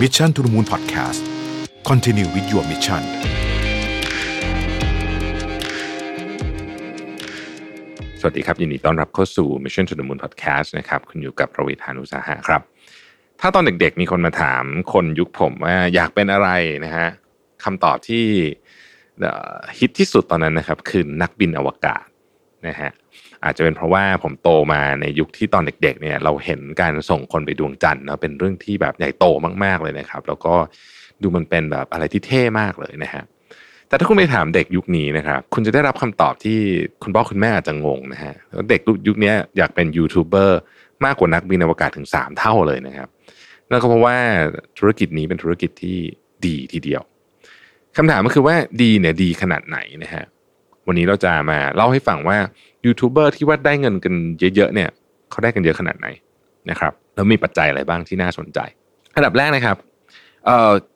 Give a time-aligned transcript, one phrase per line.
[0.00, 1.20] Mission to the Moon Podcast
[1.88, 3.02] Continue with your mission
[8.20, 12.62] สวัสดีครับ ยินดีต้อนรับเข้าสู่ Mission to the Moon Podcast นะครับคุณอยู่กับประวิทยานุสาหะครับ
[13.40, 16.48] ถ้าตอนเด็กๆ มีคนมาถามคนยุคผมว่าอยากเป็นอะไร
[16.84, 17.08] นะฮะ
[17.64, 18.24] คำตอบที่
[19.78, 22.04] ฮิตที่สุดตอนนั้นนะครับ คือนักบินอวกาศ
[22.66, 22.90] นะฮะ
[23.44, 29.24] อาจจะเป็นเพราะว่าผมโตมาในยุคที่ตอนเด็ก ๆ เนี่ย เราเห็นการส่งคนไปดวงจันทร์นะเป็นเรื่องที่แบบใหญ่โต
[29.64, 30.54] มากๆเลยนะครับ แล้วก็
[31.22, 33.22] ดูมันเป็นแบบอะไรที่เท่มากเลยนะฮะ
[33.88, 36.58] แต่ถ้าคุณไปถามเด็กยุคนี้นะครับคุณจะได้รับคำตอบที่
[37.02, 38.34] คุณพ่อคุณแม่อาจจะงงนะฮะ
[38.70, 40.58] เด็กยุคนี้อยากเป็นยูทูบเบอร์
[41.04, 43.08] มากกว่านักบินอวกาศถึง 3 เท่าเลยนะครับ
[43.70, 44.16] นั่นก็เพราะว่า
[44.78, 45.98] ธุรกิจนี้เป็นธุรกิจที่
[46.46, 47.02] ดีทีเดียว
[47.96, 50.24] คำถามก็คือว่าดีเนี่ยดีขนาดไหนนะฮะ
[50.90, 52.38] วันนี้เราจะมาเล่าให้ฟังว่า
[52.84, 54.14] ยูทูบเบอร์ที่ว่าได้เงินกัน
[54.56, 54.88] เยอะๆเนี่ย
[55.30, 56.06] เขาได้กันเยอะขนาดไหน
[56.70, 58.58] นะครับแล้วมีปัจจัยอะไรบ้างที่น่าสนใจ
[59.14, 59.76] อันดับแรกนะครับ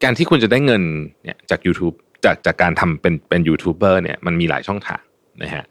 [0.03, 0.83] การที่คุณจะได้เงิน
[1.22, 5.03] เนี่ยจาก YouTube จากจากการทำเป็นเป็นยูทูบเบอร์เนี่ยมันมีหลายช่องทาง
[5.42, 5.65] นะฮะ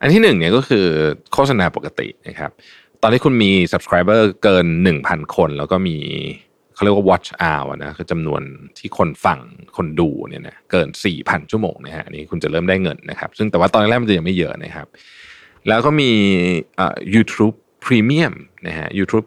[0.00, 0.86] อันที่หนึ่งเนี่ยก็คือ
[1.32, 2.50] โฆษณาปกตินะครับ
[3.02, 4.66] ตอนที่คุณมี subscriber เกิน
[5.00, 5.96] 1,000 คน แล้วก็มี
[6.80, 8.42] เขาเรียกว่า watch hour นะคือจำนวน
[8.78, 9.38] ที่คนฟัง
[9.76, 14.86] คนดูเนี่ยนะเกิน 4,000 ชั่วโมงนะฮะอันนี้คุณจะเริ่มได้เงินนะครับ ซึ่งแต่ว่าตอนแรกมันจะยังไม่เยอะนะครับ
[15.68, 16.10] แล้วก็มี
[16.78, 18.34] อ่า YouTube Premium
[18.66, 19.26] นะฮะ YouTube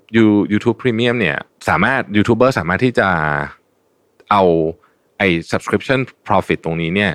[0.52, 1.38] YouTube Premium เนี่ย
[1.70, 3.08] สามารถยูทูบเบอร์สามารถที่จะ
[4.32, 4.44] เอา
[5.18, 7.12] ไอ้ subscription profit ตรงนี้เนี่ย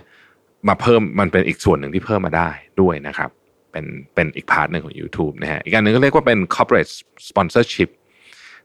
[0.69, 2.51] มาเพิ่มมันเป็นอีกส่วนหนึ่งที่เพิ่มมาได้
[2.81, 3.31] ด้วยนะครับ
[3.73, 6.91] เป็นเป็นอีกพาร์ทหนึ่งของ YouTube นะฮะอีกอันหนึ่งก็เรียกว่าเป็น corporate
[7.29, 7.91] sponsorship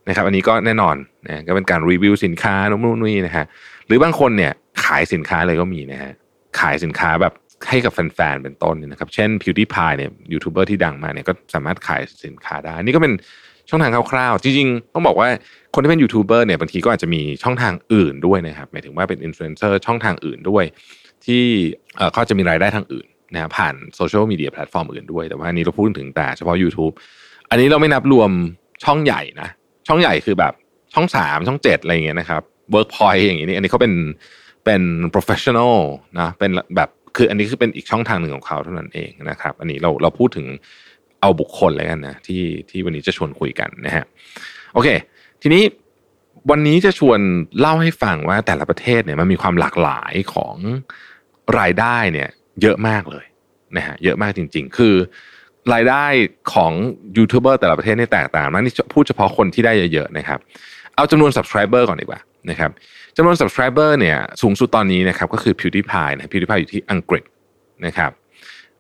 [0.08, 0.96] นะครับอันนี้ก็แน่นอน
[1.28, 3.46] นะก็เป็นการรีวิวสินค้าโน่นนี่นะฮะ
[3.88, 4.52] หรือบางคนเนี่ย
[4.86, 6.12] ขายสินค้าเลยก็มีนะฮะ
[6.60, 7.34] ขายสินค้าแบบ
[7.70, 13.14] ให้กับแฟนๆเป็นต้นนะครับ เช่น PewDiePie เนี่ยยูทูบเบอร์ที่ดังมาเนี่ยก็สามารถขายสินค้าได้ นี่ก็เป็น
[13.70, 15.28] ช่องทางคร่าวๆ จริงๆ ต้องบอกว่า
[15.74, 20.64] คนที่เป็นยูทูบเบอร์เนี่ยบางทีก็อาจจะมีช่องทางอื่นด้วยนะครับหมายถึงว่าเป็นอินฟลูเอนเซอร์ช่องทางอื่นด้วย
[21.26, 21.44] ที่
[22.14, 26.94] เขาจะมีรายได้ทางอื่นนะผ่านโซเชียลมีเดียแพลตฟอร์มอื่นด้วย แต่ว่าอันนี้เราพูดถึงแต่เฉพาะ YouTube
[27.50, 28.30] อันนี้เราไม่นับรวม
[28.84, 29.50] ช่องใหญ่นะ
[29.88, 30.54] ช่องใหญ่คือแบบ
[30.94, 33.94] ช่องสามช่องเจ็ดอะไรเงี้ยนะครับเวิร์กพอยต์อย่างนี้อันนี้เขาเป็น
[34.66, 34.82] เป็น
[35.14, 35.76] professional
[36.20, 40.48] นะเป็นแบบคืออันนี้คือเป็นอีกช่องทางหนึ่งของเขาเท่านั้นเองนะครับ อันนี้เราเราพูดถึง
[41.22, 44.06] เอาบุคคลเลยกันนะที่ที่วันนี้จะชวนคุยกันนะฮะ
[44.74, 44.90] โอเค
[45.42, 45.64] ทีนี้
[46.52, 47.20] วันนี้จะชวน
[47.60, 50.56] เล่าให้ฟังว่าแต่ละประเทศเนี่ยมันมีความหลากหลายของ
[51.60, 52.30] รายได้เนี่ย
[52.62, 53.26] เยอะมากเลย
[53.78, 54.96] นะฮะเยอะมากจริง ๆ คือ
[55.74, 56.06] รายได้
[56.54, 56.72] ของ
[57.18, 60.40] ยูทูบเบอร์แต่ละประเทศนี่แตกต่างมากนี่พูดเฉพาะคนที่ได้เยอะๆนะครับ
[60.96, 62.20] เอาจำนวน subscriber ก่อนดีกว่า
[62.50, 62.72] นะครับ
[63.18, 67.24] จำนวน subscriber เนี่ยสูงสุดตอนนี้นะครับก็คือ PewDiePie นะ PewDiePie อยู่ที่อังกฤษ
[67.86, 68.12] นะครับ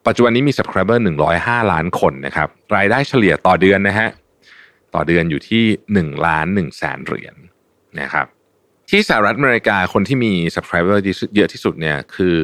[0.08, 0.98] ปัจจุบันนี้มี subscriber
[1.34, 4.10] 105 ล้านคนนะครับรายได้เฉลี่ยต่อเดือนนะฮะ
[4.96, 5.64] ต่อเดือนอยู่ที่
[5.98, 7.36] 1ล้าน1แสนเหรียญ
[8.02, 8.28] นะครับ
[8.90, 10.98] ที่สหรัฐอเมริกาคนที่มี subscriber
[11.36, 12.40] เยอะที่สุดเนี่ยคือ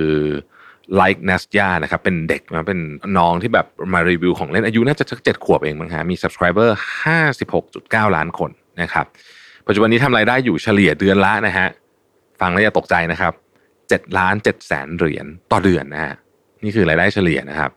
[0.96, 2.80] ไลค์นัสยานะครับเป็นเด็กมาเป็น
[3.18, 6.70] น้องที่แบบมารีวิวของเล่นอายุน่าจะสักเจ็ดขวบเองมั้งฮะมี subscriber
[7.46, 8.52] 56.9 ล้านคน
[8.82, 9.06] นะครับ
[9.68, 11.68] ปัจจุบันนี้ทำรายได้อยู่เฉลี่ยเดือนละนะฮะ
[12.42, 13.34] ฟังแล้วอย่าตกใจนะครับ
[13.90, 16.14] เจ็ดล้านเจ็ดแสนเหรียญต่อเดือนนะฮะ
[16.64, 17.72] นี่คือรายได้เฉลี่ยนะครับ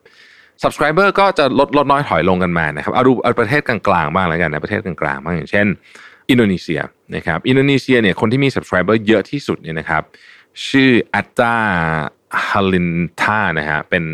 [0.62, 5.66] subscriber ก็จะลดลดน้อยถอยลงกันมานะครับเอาดูเอาประเทศกลางๆบ้างแล้วกันนะประเทศกลางๆบ้างอย่างเช่น
[6.30, 6.80] อินโดนีเซีย
[7.16, 10.02] นะครับอินโดนีเซียเนี่ยคนที่มี subscriber เยอะที่สุดเนี่ยนะครับ
[10.68, 14.04] ชื่อ Atta Halilintar นะฮะเป็น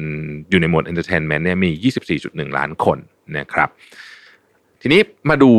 [0.50, 1.70] อยู่ในหมวด entertainment เนี่ยมี
[2.14, 2.98] 24.1 ล้านคน
[3.38, 3.68] นะครับ
[4.80, 5.50] ทีนี้มาดู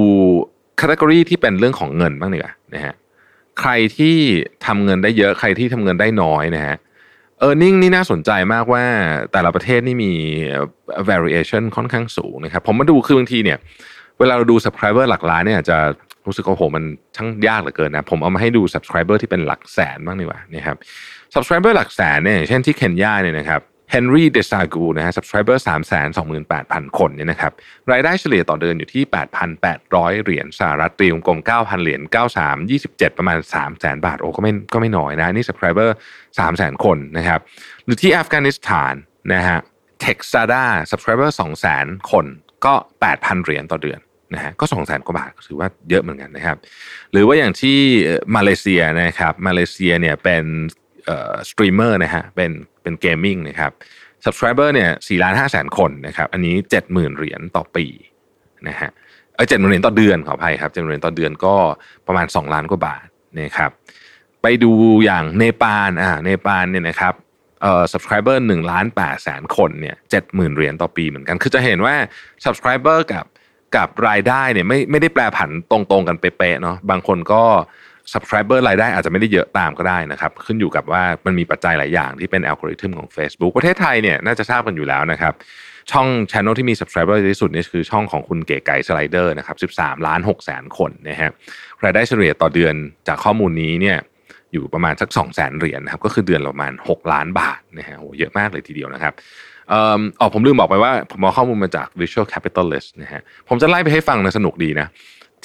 [0.80, 2.94] คัตเกอรีที่เป็นเรื่องของเงินบ้างดีกว่านะฮะ
[3.60, 4.16] ใครที่
[4.66, 6.76] ทำเงินได้เยอะใครที่ทำเงินได้น้อยนะฮะ
[7.40, 8.84] เออร์เน็งนี่น่าสนใจมากว่า
[9.32, 10.12] แต่ละประเทศนี่มี
[11.10, 13.58] variation ค่อนข้างสูงนะครับ ผมมาดูคือบางทีเนี่ย
[14.20, 15.78] เวลาเราดู subscriber หลักล้านเนี่ยจะ
[16.26, 16.84] รู้สึกว่าโหมัน
[17.16, 20.78] ช่างยากเหลือเกินนะ ผมเอามาให้ดู subscriber ที่เป็นหลักแสนบ้างดีกว่านะครับ
[21.34, 27.52] subscriber หลักแสนเนี่ยเช่นที่เคนยาเนี่ยนะครับเฮนรี่เดซากูนะฮะ subscriber 3 2 8 0 0 0 คนเนี่ยนะครับ
[27.92, 29.04] รายได้เฉลี่ยต่อเดือนอยู่ที่
[29.64, 32.02] 8,800 เหรียญสหรัฐตีวงกลม 9,000 เหรียญ
[32.36, 33.38] 93 27 ประมาณ
[33.72, 35.90] 300,000บาทโอ้ก็ไม่ก็ไม่น้อยนะ นี่ subscriber
[36.38, 37.40] 300,000คนนะครับ
[37.84, 38.94] หรือที่อัฟกานิสถาน
[39.34, 39.60] นะฮะ
[40.02, 40.54] เท็กซัส
[40.92, 41.30] subscriber
[41.70, 42.26] 200,000 คน
[42.66, 42.74] ก็
[43.10, 44.00] 8,000 เหรียญต่อเดือน
[44.34, 46.58] นะฮะก็สองแสนกว่าบาทถือว่าเยอะเหมือนกันนะครับ
[47.12, 47.78] หรือว่าอย่างที่
[48.36, 50.44] มาเลเซียนะครับมาเลเซียเนี่ยเป็น
[51.50, 52.52] สตรีมเมอร์นะฮะเป็น
[52.82, 53.72] เป็น gaming นะครับ
[54.26, 57.86] subscriber เนี่ยสี่ล้านห้าแสนคนนะครับ อันนี้เจ็ดหมื่นเหรียญต่อปี
[58.68, 58.90] นะฮะ
[59.36, 61.56] เออเจ็ดหมื่นเหรียญต่อเดือนขออภัยครับเจ็ดหมื่นเหรียญต่อเดือนก็
[62.08, 63.06] ประมาณสองล้านกว่าบาท
[63.40, 63.72] นะครับ
[64.42, 64.72] ไปดู
[65.06, 67.14] อย่างเนปาลอ่าเนปาลเนี่ยนะครับ
[67.62, 71.96] เอ่อ subscriber หนึ่งล้านแปดแสนคนเนี่ยเจ็ดหมื่นเหรียญต่อปีเหมือนกัน คือจะเห็นว่า
[72.46, 73.26] subscriber กับ
[73.76, 77.44] กับรายได้เนี่ยไม่ไม่ได้แปรผันตรงๆกันเป๊ะๆเนาะบางคนก็
[78.14, 85.34] subscriber รายได้อาจจะไม่ได้เยอะตามก็ได้นะครับ ขึ้นอยู่กับว่ามันมีปัจจัยหลายอย่างที่เป็นอัลกอริทึมของ Facebook ประเทศไทยเนี่ยน่าจะทราบกันอยู่แล้วนะครับ
[85.92, 91.32] ช่อง Channel ที่มี subscriber ที่สุดนี่คือช่องของคุณเก๋ไก่สไลเดอร์นะครับ13 ล้าน6แสนคนนะฮะ
[91.84, 92.76] รายได้เฉลี่ยต่อเดือน
[93.08, 93.98] จากข้อมูลนี้เนี่ย
[94.54, 99.14] อยู่ประมาณสัก 2 0 0แสนเหรียญนะครับก็คือเดือนประมาณ 6 ล้านบาทนะฮะโหเยอะมากเลยทีเดียวนะครับ
[99.70, 104.88] เอ่ออ๋อผมลืมบอกไปว่าผมเอาข้อมูลมาจาก Visual Capitalist นะฮะผมจะไล่ไปให้ฟังนะสนุกดีนะ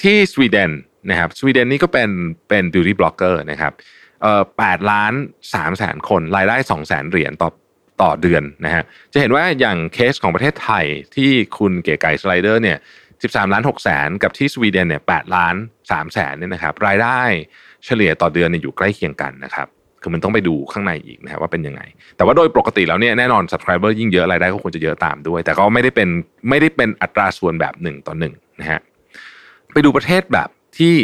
[0.03, 0.71] ที่สวีเดน
[1.11, 2.11] นะครับสวีเดนนี่ก็เป็น
[2.49, 3.73] เป็น beauty blogger นะครับ
[4.23, 5.13] เอ่อแปดล้าน
[5.55, 7.51] สามแสนคนรายได้สองแสนเหรียญต่อ
[8.03, 10.85] ต่อเดือนนะฮะจะเห็นว่าอย่างเคสของประเทศไทย
[11.15, 12.79] ที่คุณเก๋ไก่สไลเดอร์เนี่ย
[13.13, 15.55] 13 ล้าน6แสนกับที่สวีเดนเนี่ย8ล้าน
[15.85, 17.21] 3แสนเนี่ยนะครับรายได้
[17.85, 19.69] เฉลี่ยต่อเดือนเนี่ยอยู่ใกล้เคียงกันนะครับ
[20.03, 21.83] คือมันต้องไปดูข้างในอีกนะครับว่าเป็นยังไง
[22.17, 26.09] แต่ว่าโดยปกติแล้วเนี่ยแน่นอน subscriber ยิ่งเยอะรายได้ก็ควรจะเยอะตามด้วย แต่ก็ไม่ได้เป็น
[26.49, 28.81] ไม่ได้เป็นอัตราส่วนแบบหนึ่งต่อหนึ่งนะฮะ
[29.73, 30.49] ไปดูประเทศแบบ
[30.79, 30.95] ที่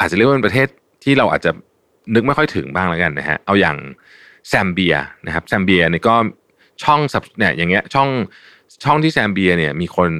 [0.00, 0.68] อาจจะเรียกว่าเป็นประเทศ
[1.04, 1.50] ที่เราอาจจะ
[2.14, 3.76] นึกไม่ค่อยถึงบ้างแล้วกันนะฮะเอาอย่าง
[4.48, 4.94] แซมเบีย
[5.26, 6.14] นะครับแซมเบียเนี่ยก็
[6.82, 7.00] ช่อง
[7.38, 8.08] เนี่ยอย่างเงี้ยช่อง
[8.84, 10.10] ช่องที่แซมเบียเนี่ยมีคน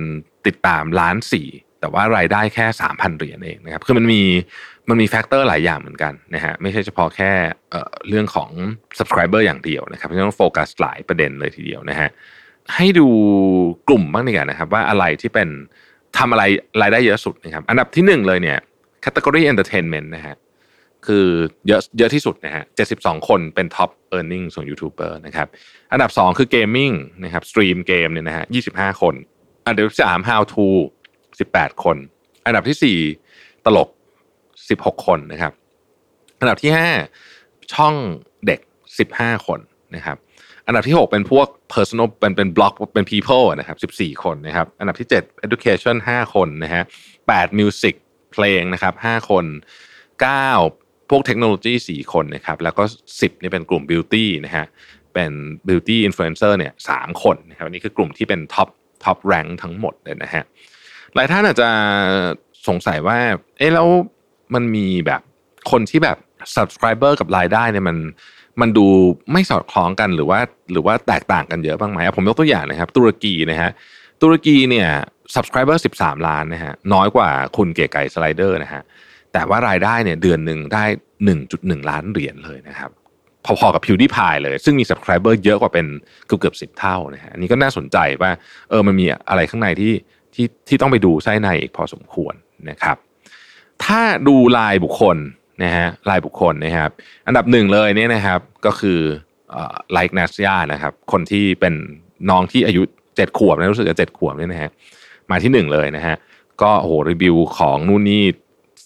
[0.47, 1.47] ติดตามล้านสี่
[1.81, 4.23] แต่ว่ารายได้แค่สามพันเหรียญเองนะครับคือมันมี
[4.89, 7.33] มันมี factor หลายอย่างเหมือนกันนะฮะไม่ใช่เฉพาะแค่
[8.09, 8.51] เรื่องของ
[8.99, 12.09] subscriber อย่างเดียวนะครับต้องโฟกัสหลายประเด็นเลยทีเดียวนะฮะ
[12.75, 13.07] ให้ดู
[13.89, 15.49] กลุ่มบ้างดีกว่านะครับ ว่าอะไรที่เป็น
[16.19, 16.43] ทำอะไร
[16.83, 18.59] รายได้เยอะสุดนะครับ อันดับที่หนึ่งเลยเนี่ย
[19.05, 20.37] category entertainment นะฮะ
[21.07, 21.27] คือ
[21.69, 22.65] เยอะเยอะที่สุดนะฮะ
[22.97, 25.49] 72 คนเป็น top earning ส่วนยูทูบเบอร์นะครับ
[25.93, 29.15] อันดับ 2 คือ gaming นะครับสตรีมเกมเนี่ยนะฮะ25 คน
[29.65, 30.67] อันดับที่3 how to
[31.25, 31.97] 18 คน
[32.47, 33.89] อันดับที่ 4 ตลก
[34.47, 35.53] 16 คนนะครับ
[36.41, 36.73] อันดับที่
[37.23, 37.95] 5 ช่อง
[38.47, 38.61] เด็ก
[39.03, 39.61] 15 คน
[39.95, 40.17] นะครับ
[40.67, 46.83] อันดับที่ 6 เป็นพวก personal เป็นเป็นบล็อกเป็น people นะครับ14 คนนะครับอันดับที่ 7 education 5 คนนะฮะ
[47.21, 47.95] 8 music
[48.35, 49.45] เพลงนะครับ5คน
[50.23, 52.83] 9พวกเทคโนโลยี4คนนะครับแล้วก็
[53.13, 54.67] 10นี่เป็นกลุ่ม beauty นะฮะ
[55.15, 55.33] เป็น
[55.69, 58.69] beauty influencer เนี่ย3คนนะครับนี่คือกลุ่มที่เป็น top
[59.05, 60.45] top rank ทั้งหมดเลยนะฮะ
[61.15, 61.69] หลายท่านอาจจะ
[62.69, 63.19] สงสัยว่า
[63.59, 63.89] เอ๊ะแล้ว
[64.55, 65.21] มันมีแบบ
[65.71, 66.19] คนที่แบบ
[66.57, 67.97] subscriber กับรายได้เนี่ยมัน
[68.61, 68.87] มันดู
[69.33, 70.41] ไม่สอดคล้องกันหรือว่า
[70.73, 73.71] หรือว่าแตกต่างกันเยอะบ้างไหมผมยกตัวอย่างนะครับ ตุรกีนะฮะ
[74.23, 74.89] ตุรกีเนี่ย
[75.35, 78.83] subscriber 13 ล้านนะฮะน้อยกว่าคุณเก๋ไก่สไลเดอร์นะฮะ
[79.33, 80.85] แต่ว่ารายได้เนี่ยเดือนหนึ่งได้
[81.37, 82.91] 1.1 ล้านเหรียญเลยนะครับ
[83.47, 85.87] พอๆกับพิวดี้พายเลย ซึ่งมี subscriber เยอะกว่าเป็น
[86.27, 88.31] เกือบเกือบสิบเท่านะฮะอันนี้ก็น่าสนใจว่า
[88.71, 89.93] เออมันมีอะไรข้างในที่
[90.35, 92.35] ที่ที่ต้องไปดูไส้ในอีกพอสมควร
[92.71, 92.97] นะครับ
[93.85, 95.17] ถ้าดูลายบุคคล
[95.63, 96.91] นะฮะรายบุคคลนะครับ
[97.27, 98.99] อันดับหนึ่งเลยเนี่ยนะครับก็คือ
[99.93, 101.75] ไลค์นัสยานะครับ คนที่เป็น
[102.31, 102.83] น้องที่อายุ
[103.17, 104.71] เจ็ดขวบนะรู้สึกจะเจ็ดขวบเนี่ยนะฮะ
[105.31, 106.17] มาที่หนึ่งเลยนะฮะ
[106.63, 108.23] ก็โอ้โหรีวิวของนู่นนี่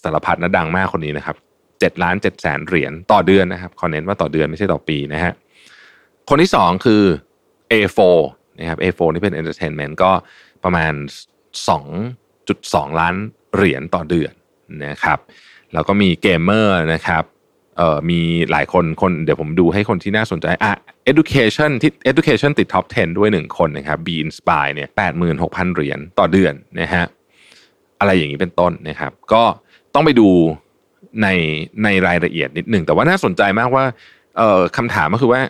[0.03, 1.35] สารพัดนะดังมากคนนี้นะครับ
[1.79, 5.33] เจ็ดล้านเจ็ดแสนเหรียญต่อเดือนนะครับขอนเน้นว่าต่อเดือนไม่ใช่ต่อปีนะฮะ
[6.29, 7.03] คนที่สองคือ
[7.71, 7.99] A4
[8.59, 10.11] นะครับ A4 นี่เป็น Entertainment ก็
[10.63, 10.93] ประมาณ
[12.15, 13.15] 2.2 ล้าน
[13.55, 14.31] เหรียญต่อเดือน
[14.85, 15.19] นะครับ
[15.73, 17.23] แล้วก็มีเกมเมอร์นะครับ
[17.77, 18.19] เอ่อมี
[18.51, 20.73] หลายคนคนเดี๋ยวผมดูให้คนที่น่าสนใจอะ
[21.11, 24.89] education ที่ education ติด top 10 ด้วยหนึ่งคนนะครับ be inspire เนี่ย
[25.31, 27.05] 86,000 เหรียญต่อเดือนนะฮะ
[27.99, 29.43] อะไรอย่างนี้เป็นต้นนะครับ ก็
[29.93, 30.29] ต้องไปดู
[31.21, 31.27] ใน
[31.83, 33.85] ในรายละเอียดนิดหนึ่งแต่ว่าน่าสนใจมากว่า
[34.37, 35.41] เอ่อคำถามก็คือว่า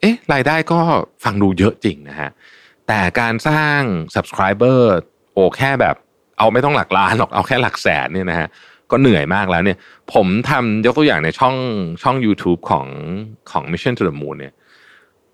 [0.00, 0.80] เอ๊ะรายได้ก็
[1.24, 2.30] ฟังดูเยอะจริงนะฮะ
[2.88, 3.80] แต่การสร้าง
[4.14, 4.80] subscriber
[5.32, 5.96] โอ้แค่แบบ
[6.38, 8.48] เอาไม่ต้องหลักล้านหรอกเอาแค่หลักแสนเนี่ยนะฮะ
[8.90, 9.78] ก็เหนื่อยมากแล้วเนี่ย
[10.12, 11.56] ผมทำยกตัวอย่างในช่อง
[12.02, 12.86] ช่อง YouTube ของ
[13.50, 14.54] ของ Mission to the Moon เนี่ย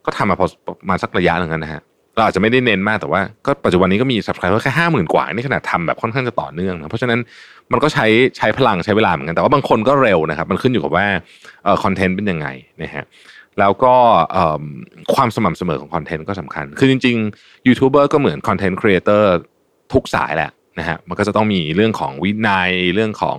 [0.08, 0.46] ก็ทำมาพอ
[0.88, 1.82] มาสักระยะหนึ่งนะฮะ
[2.16, 7.20] เราอาจจะไม่ได้เน้นมากแต่ว่าก็ปัจจุบันนี้ก็มี subscriber แค่ห้าหมื่นกว่านี่ขนาดทำแบบค่อนข้างจะต่อเนื่องนะเพราะฉะนั้น
[7.72, 11.06] มันก็ใช้ใช้พลังใช้เวลาเหมือนกันแต่ว่าบางคนก็เร็วนะครับ มันขึ้นอยู่กับว่า
[11.64, 12.46] เอ่อคอนเทนต์เป็นยังไง
[12.82, 13.04] นะฮะ
[13.58, 13.94] แล้วก็
[15.14, 19.28] ความสม่ำเสมอของคอนเทนต์ก็สำคัญ คือจริงๆยูทูบเบอร์ก็เหมือนคอนเทนต์ครีเอเตอร์
[19.92, 23.38] ทุกสายแหละนะฮะมันก็จะต้องมีเรื่องของวินัยเรื่องของ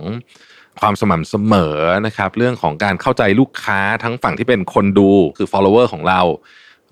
[0.80, 6.20] ความสม่ำเสมอนะครับ เรื่องของการเข้าใจลูกค้าทั้งฝั่งที่เป็นคนดูคือ follower ของเรา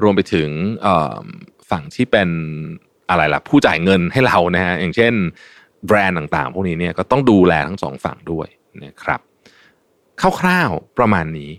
[0.02, 0.48] รวมไปถึง
[1.70, 2.28] ฝั่งที่เป็น
[3.10, 5.12] อะไรล่ะ ผู้จ่ายเงินให้เรานะฮะอย่างเช่น
[5.86, 8.48] แบรนด์ต่างๆ พวกนี้เนี่ยก็ต้องดูแลทั้งสองฝั่งด้วย
[8.84, 9.20] นะครับ
[10.40, 11.50] คร่าวๆประมาณนี้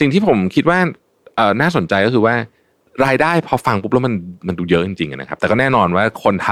[0.00, 0.78] สิ่งที่ผมคิดว่า
[1.60, 2.34] น่าสนใจก็คือว่า
[3.04, 4.14] รายได้พอฟังปุ๊บแล้วมัน
[4.46, 6.48] มันดูเยอะจริงๆนะครับ แต่ก็แน่นอนว่าคนท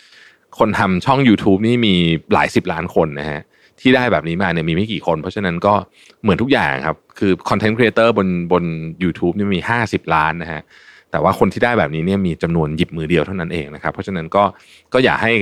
[0.00, 1.94] ำคนทำช่อง YouTube นี่มี
[2.32, 3.40] หลายสิบล้านคนนะฮะ
[3.82, 5.74] ที่ได้แบบนี้มาเนี่ยมีไม่กี่คน เพราะฉะนั้นก็
[6.22, 8.64] เหมือนทุกอย่างครับ คือคอนเทนต์ครีเอเตอร์บนบน
[9.08, 10.62] u t u b e นี่มี 50 ล้านนะฮะ
[11.10, 14.44] แต่ว่าคนที่ได้แบบนี้เนี่ยมีจำนวนหยิบมือเดียวเท่านั้นเองนะครับ เพราะฉะนั้นก็
[14.92, 15.32] ก็อย่าให้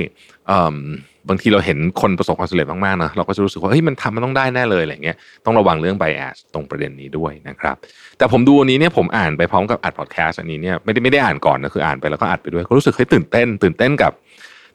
[1.28, 7.76] บางทีเราเห็นคนประสบความสำเร็จมากๆนะเราก็จะรู้สึกว่าเฮ้ยมันทำมันต้องได้แน่เลยอะไรเงี้ยต้องระวังเรื่อง bias ตรงประเด็นนี้ด้วยนะครับ
[8.18, 14.12] แต่ผมดูอันนี้เนี่ยผมอ่านไปพร้อมกับอัดพอดแคสต์อันนี้เนี่ยไม่ได้ไม่ได้อ่านก่อนนะคืออ่านไปแล้วก็อัดไปด้วยก็รู้สึกเฮ้ยตื่นเต้น ตื่นเต้นกับ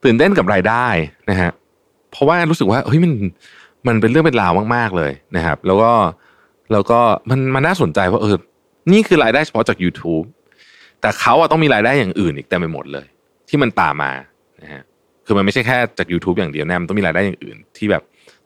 [0.03, 0.85] ตื่นเต้นกับรายได้
[1.29, 1.51] นะฮะ
[2.11, 3.13] เพราะว่ารู้สึกว่าเฮ้ยมัน
[3.87, 5.91] มันเป็นเรื่องเป็นราวมาก ๆเลยนะครับ แล้วก็
[6.71, 8.35] แล้วก็มันมันน่าสนใจว่าเออ
[8.91, 10.25] นี่คือรายได้เฉพาะจาก YouTube
[11.01, 13.05] แต่เขาอะต้องมีรายได้อย่างอื่นอีกเต็มไปหมดเลย
[13.49, 14.11] ที่มันตามมา
[14.61, 14.83] นะฮะ
[15.25, 18.03] คือมันไม่ใช่แค่จาก YouTube อย่างเดียวแน่มันต้องมีรายได้อย่างอื่น ที่แบบ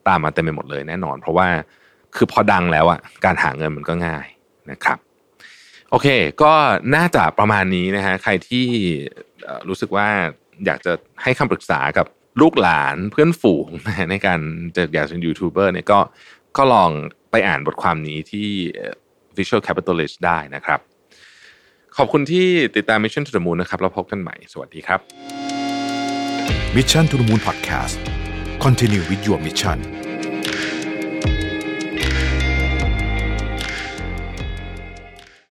[0.08, 1.48] ตามมาเต็มไปหมดเลยแน่นอน เพราะว่า
[2.16, 4.26] คือพอดังแล้วอะการหาเงินมันก็ง่าย
[4.70, 4.98] นะครับ
[5.90, 6.06] โอเค
[6.42, 6.52] ก็
[6.94, 8.66] น่าจะประมาณนี้นะฮะใครที่
[9.68, 10.08] รู้สึกว่า
[10.66, 12.06] อยากจะให้คำปรึกษากับ
[12.40, 13.68] ลูกหลานเพื่อนฝูง
[14.10, 14.40] ในการ
[14.76, 15.98] จะอยากเป็นยูทูบเบอร์เนี่ยก็
[16.56, 16.90] ก็ลอง
[17.30, 18.48] ไปอ่านบทความนี้ที่
[19.36, 20.80] Visual Capitalist ได้นะครับ
[21.96, 25.00] ขอบคุณที่ติดตาม Mission to the Moon นะครับแล้วพบกันใหม่ สวัสดีครับ
[26.76, 27.96] Mission to the Moon Podcast
[28.64, 29.99] Continue with your mission